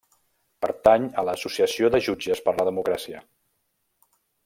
[0.65, 3.23] Pertany a l'associació de Jutges per a la Democràcia.